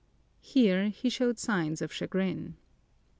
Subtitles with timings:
[0.39, 2.55] Here he showed signs of chagrin.